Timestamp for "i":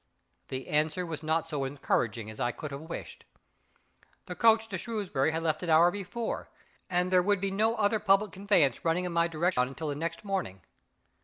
2.39-2.51